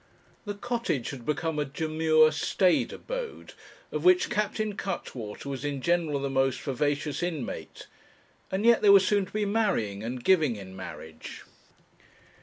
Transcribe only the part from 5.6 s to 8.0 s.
in general the most vivacious inmate;